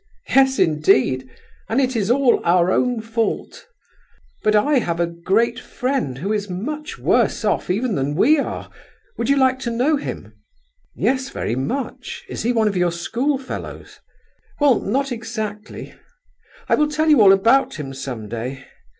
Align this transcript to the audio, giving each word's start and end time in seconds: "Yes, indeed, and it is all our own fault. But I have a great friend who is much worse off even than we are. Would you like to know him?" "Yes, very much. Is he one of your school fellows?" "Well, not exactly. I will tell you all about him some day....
"Yes, 0.29 0.57
indeed, 0.57 1.29
and 1.69 1.79
it 1.79 1.95
is 1.95 2.09
all 2.09 2.41
our 2.43 2.71
own 2.71 3.01
fault. 3.01 3.67
But 4.41 4.55
I 4.55 4.79
have 4.79 4.99
a 4.99 5.05
great 5.05 5.59
friend 5.59 6.17
who 6.17 6.33
is 6.33 6.49
much 6.49 6.97
worse 6.97 7.45
off 7.45 7.69
even 7.69 7.93
than 7.93 8.15
we 8.15 8.39
are. 8.39 8.71
Would 9.19 9.29
you 9.29 9.37
like 9.37 9.59
to 9.59 9.69
know 9.69 9.97
him?" 9.97 10.33
"Yes, 10.95 11.29
very 11.29 11.55
much. 11.55 12.25
Is 12.29 12.41
he 12.41 12.51
one 12.51 12.67
of 12.67 12.75
your 12.75 12.91
school 12.91 13.37
fellows?" 13.37 13.99
"Well, 14.59 14.79
not 14.79 15.11
exactly. 15.11 15.93
I 16.67 16.73
will 16.73 16.87
tell 16.89 17.07
you 17.07 17.21
all 17.21 17.31
about 17.31 17.75
him 17.75 17.93
some 17.93 18.27
day.... 18.27 18.65